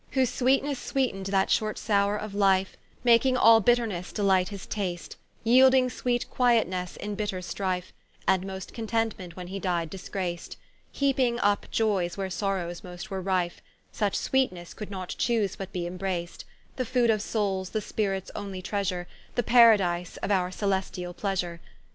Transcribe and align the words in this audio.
Whose 0.13 0.31
sweetnesse 0.31 0.79
sweet'ned 0.79 1.27
that 1.27 1.51
short 1.51 1.77
sowre 1.77 2.17
of 2.17 2.33
Life, 2.33 2.75
Making 3.03 3.37
all 3.37 3.61
bitternesse 3.61 4.11
delight 4.11 4.49
his 4.49 4.65
taste, 4.65 5.15
Yeelding 5.45 5.91
sweet 5.91 6.25
quietnesse 6.27 6.97
in 6.97 7.13
bitter 7.13 7.39
strife, 7.43 7.93
And 8.27 8.43
most 8.47 8.73
contentment 8.73 9.35
when 9.35 9.45
he 9.45 9.59
di'd 9.59 9.91
disgrac'd; 9.91 10.55
Heaping 10.91 11.37
vp 11.37 11.67
joyes 11.71 12.17
where 12.17 12.31
sorrows 12.31 12.81
were 12.81 12.89
most 12.89 13.11
rife; 13.11 13.61
Such 13.91 14.15
sweetnesse 14.15 14.73
could 14.73 14.89
not 14.89 15.13
choose 15.19 15.55
but 15.55 15.71
be 15.71 15.81
imbrac'd: 15.87 16.45
The 16.77 16.85
food 16.85 17.11
of 17.11 17.21
Soules, 17.21 17.69
the 17.69 17.79
Spirits 17.79 18.31
onely 18.33 18.63
treasure, 18.63 19.07
The 19.35 19.43
Paradise 19.43 20.17
of 20.23 20.31
our 20.31 20.49
celestiall 20.49 21.13
pleasure. 21.15 21.61